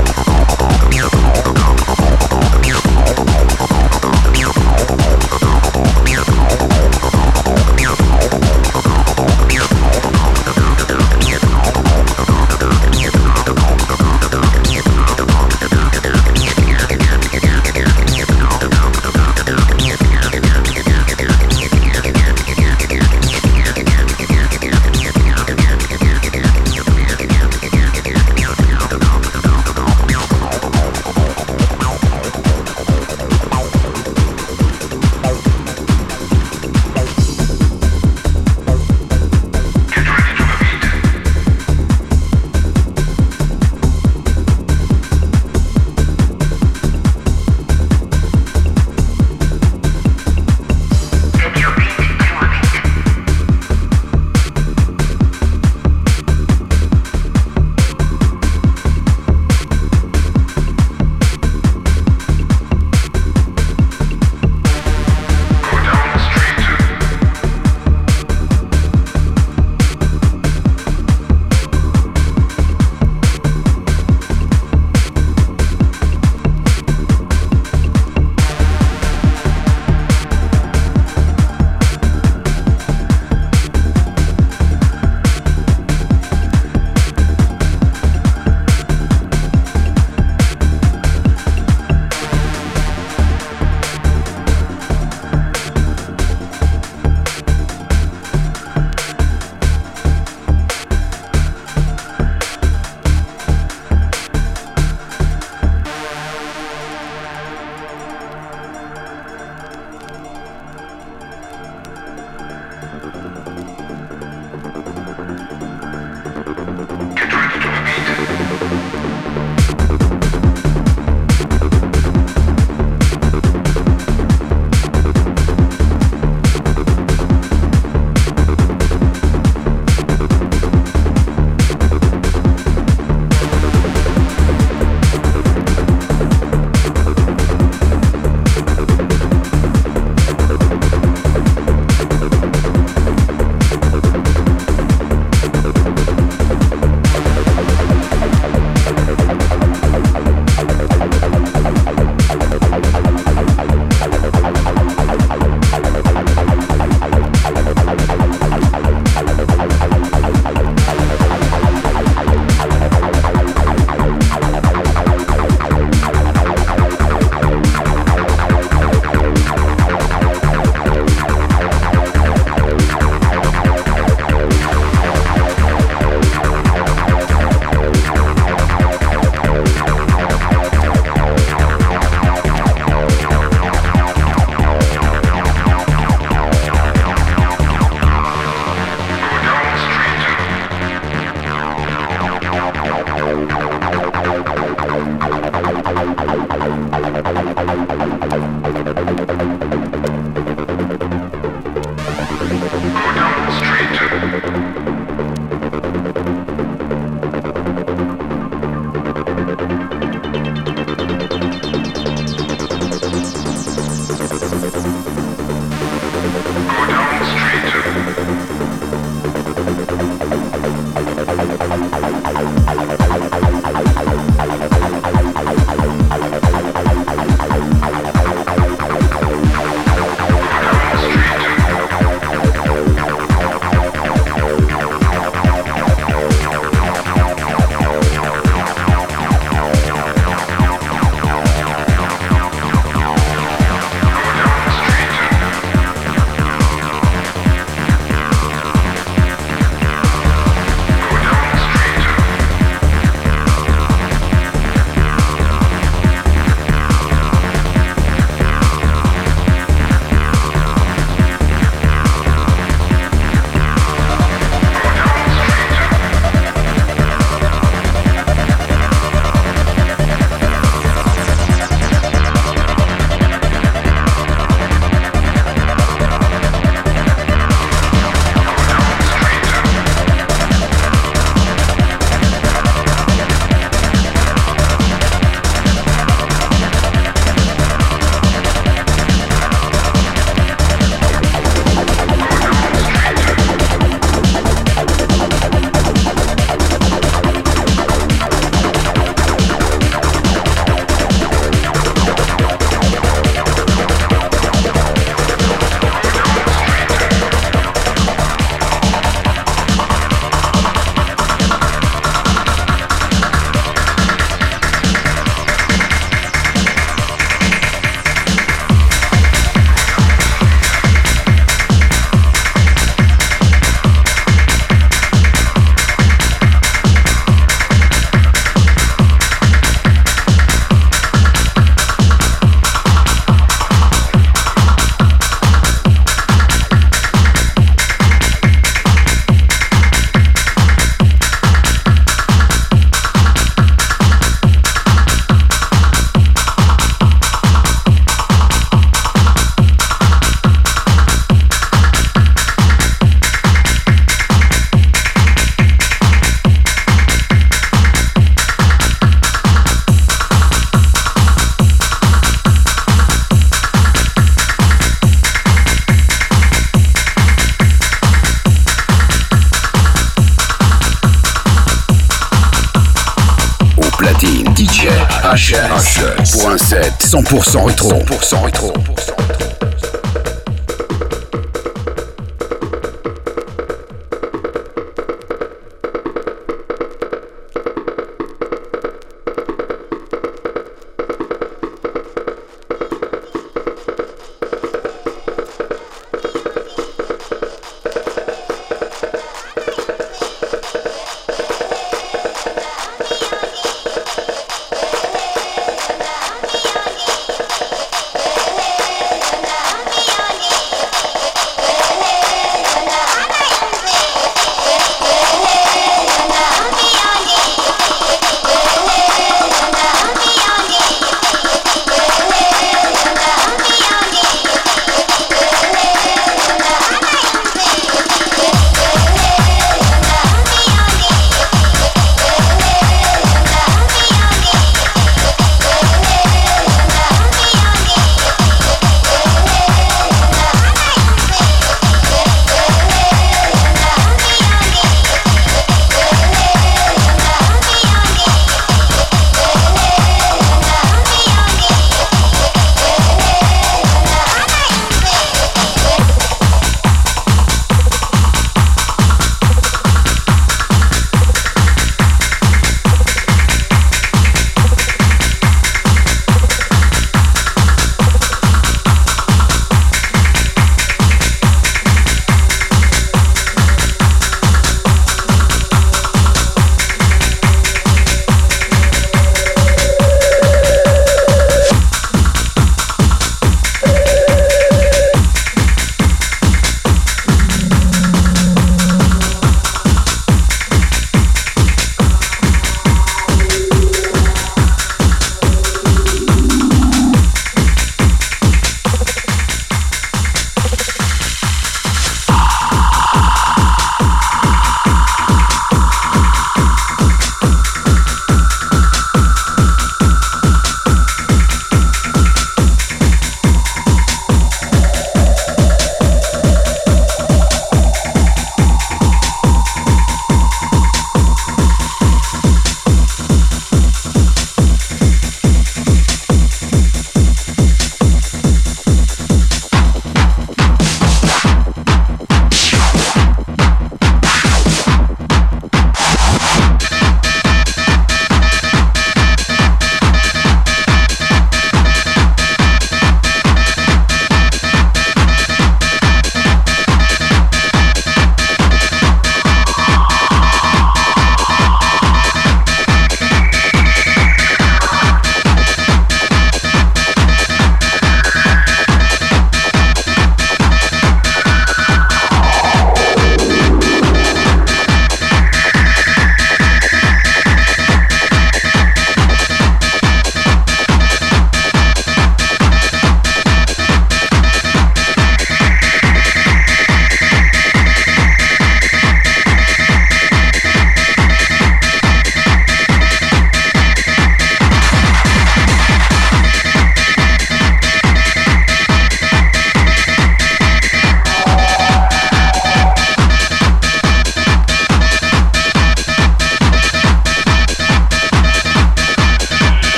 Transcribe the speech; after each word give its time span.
100% 377.21 377.65
rétro. 377.65 377.89
100% 377.89 378.43
rétro. 378.43 378.80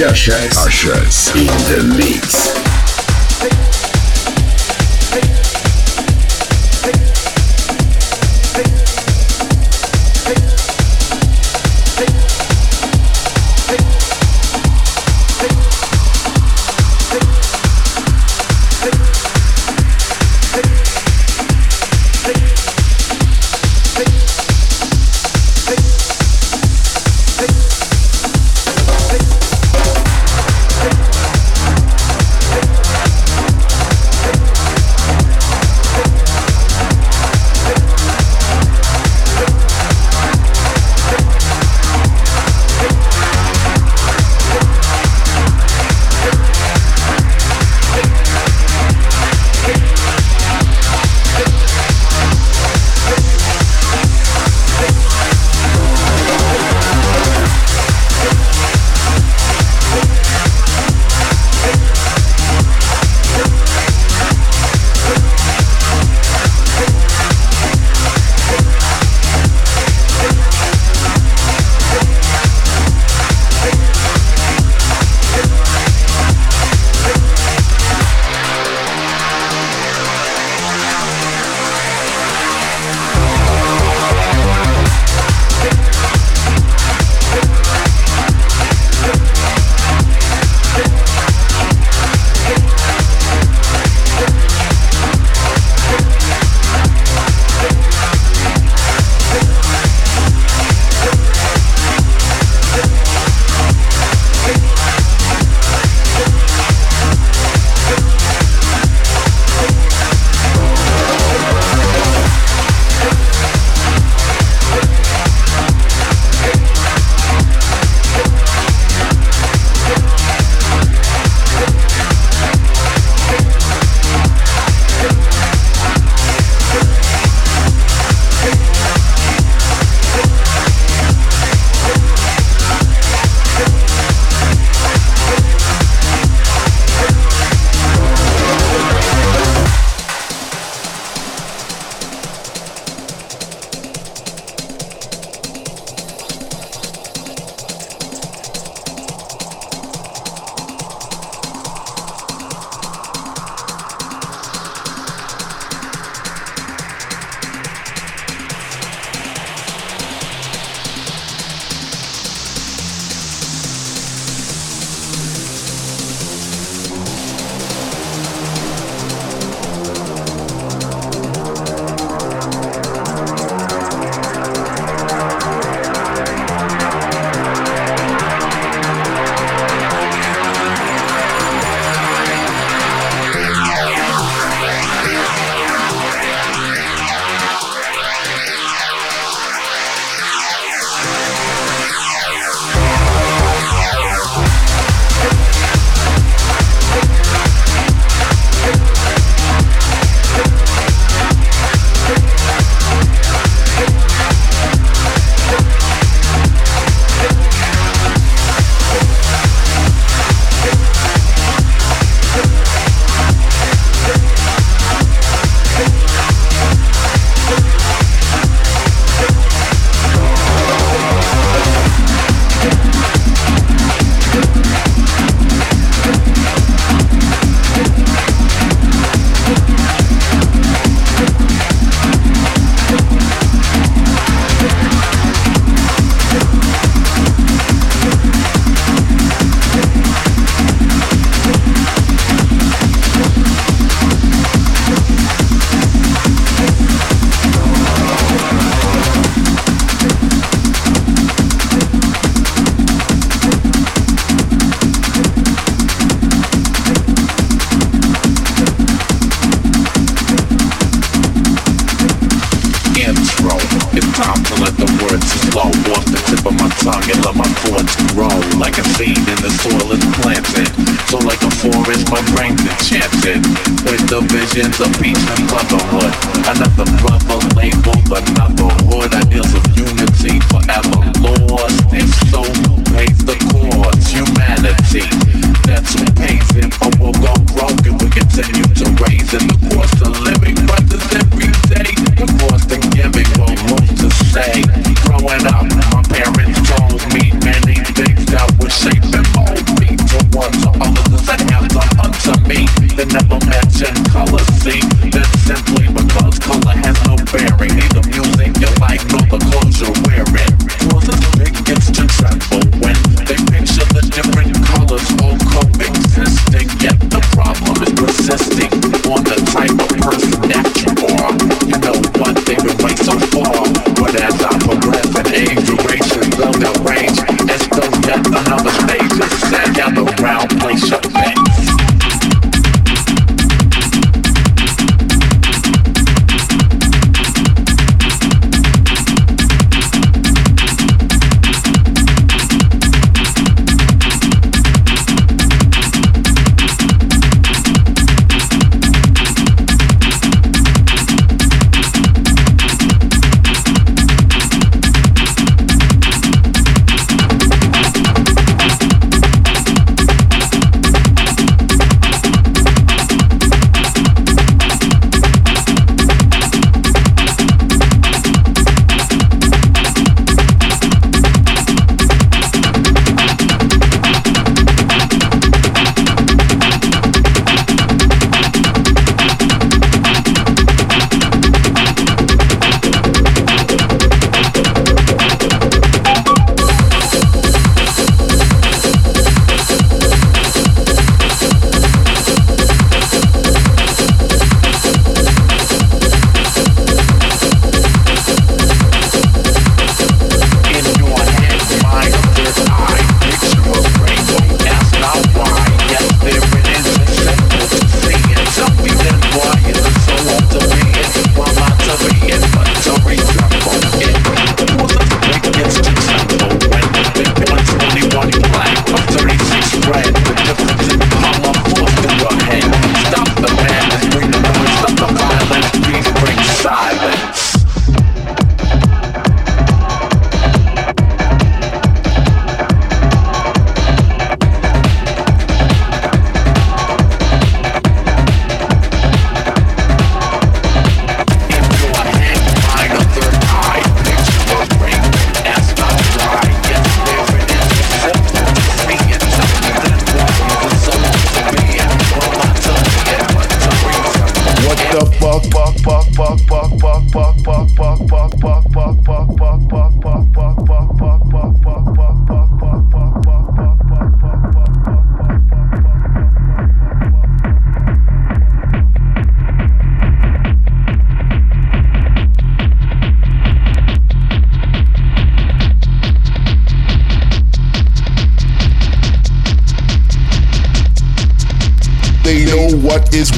Ashes 0.00 1.34
in 1.34 1.46
the 1.66 1.96
mix. 1.96 2.77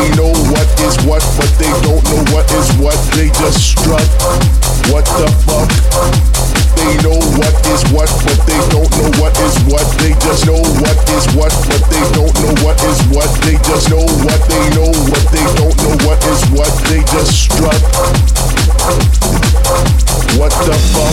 They 0.00 0.08
know 0.16 0.32
what 0.32 0.64
is 0.80 0.96
what, 1.04 1.20
but 1.36 1.52
they 1.60 1.68
don't 1.84 2.00
know 2.08 2.24
what 2.32 2.48
is 2.56 2.72
what. 2.80 2.96
They 3.12 3.28
just 3.36 3.76
strut. 3.76 4.00
What 4.88 5.04
the 5.20 5.28
fuck? 5.44 5.68
They 6.72 6.96
know 7.04 7.20
what 7.36 7.52
is 7.68 7.84
what, 7.92 8.08
but 8.24 8.40
they 8.48 8.56
don't 8.72 8.88
know 8.96 9.12
what 9.20 9.36
is 9.44 9.60
what. 9.68 9.84
They 10.00 10.16
just 10.24 10.46
know 10.48 10.56
what 10.56 10.96
is 11.12 11.28
what, 11.36 11.52
but 11.68 11.84
they 11.92 12.00
don't 12.16 12.32
know 12.40 12.54
what 12.64 12.80
is 12.80 12.96
what. 13.12 13.28
They 13.44 13.60
just 13.60 13.92
know 13.92 14.00
what 14.24 14.40
they 14.48 14.64
know 14.72 14.88
what 14.88 15.28
they 15.36 15.44
don't 15.60 15.76
know 15.84 15.92
what 16.08 16.24
is 16.32 16.48
what. 16.56 16.72
They 16.88 17.04
just 17.12 17.36
strut. 17.44 17.76
What 20.40 20.56
the 20.64 20.80
fuck? 20.96 21.12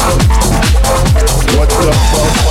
What 0.00 1.68
the 1.68 1.92
fuck? 1.92 2.50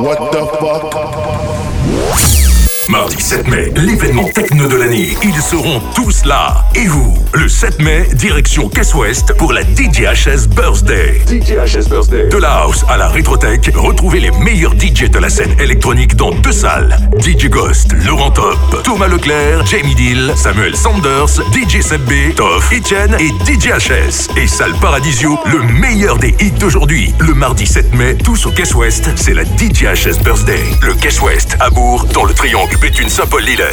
What 0.00 0.30
the 0.30 0.46
fuck? 0.60 2.47
Mardi 2.88 3.20
7 3.22 3.48
mai, 3.48 3.70
l'événement 3.76 4.26
techno 4.30 4.66
de 4.66 4.76
l'année. 4.76 5.14
Ils 5.22 5.42
seront 5.42 5.82
tous 5.94 6.24
là. 6.24 6.64
Et 6.74 6.86
vous, 6.86 7.14
le 7.34 7.46
7 7.46 7.82
mai, 7.82 8.08
direction 8.14 8.70
Caisse 8.70 8.94
Ouest 8.94 9.34
pour 9.36 9.52
la 9.52 9.62
DJHS 9.62 10.48
Birthday. 10.48 11.20
DJHS 11.26 11.90
Birthday. 11.90 12.28
De 12.30 12.38
la 12.38 12.62
house 12.62 12.86
à 12.88 12.96
la 12.96 13.08
rétrothèque, 13.08 13.70
retrouvez 13.74 14.20
les 14.20 14.30
meilleurs 14.30 14.72
DJ 14.72 15.10
de 15.10 15.18
la 15.18 15.28
scène 15.28 15.54
électronique 15.60 16.16
dans 16.16 16.30
deux 16.30 16.52
salles. 16.52 16.96
DJ 17.20 17.50
Ghost, 17.50 17.92
Laurent 18.06 18.30
Top, 18.30 18.58
Thomas 18.84 19.08
Leclerc, 19.08 19.66
Jamie 19.66 19.94
Dill, 19.94 20.32
Samuel 20.34 20.74
Sanders, 20.74 21.42
DJ 21.52 21.82
Seb 21.82 22.08
Toff, 22.36 22.72
Etienne 22.72 23.16
et 23.20 23.28
DJHS. 23.44 24.30
Et 24.38 24.46
salle 24.46 24.72
Paradisio, 24.80 25.38
le 25.44 25.62
meilleur 25.62 26.16
des 26.16 26.34
hits 26.40 26.52
d'aujourd'hui. 26.52 27.12
Le 27.18 27.34
mardi 27.34 27.66
7 27.66 27.94
mai, 27.94 28.16
tous 28.16 28.46
au 28.46 28.50
Caisse 28.50 28.74
Ouest, 28.74 29.10
c'est 29.16 29.34
la 29.34 29.44
DJHS 29.44 30.22
Birthday. 30.24 30.62
Le 30.80 30.94
Caisse 30.94 31.20
Ouest, 31.20 31.56
à 31.60 31.68
Bourg, 31.68 32.06
dans 32.14 32.24
le 32.24 32.32
triangle 32.32 32.77
est 32.84 33.00
une 33.00 33.08
simple 33.08 33.40
leader. 33.40 33.72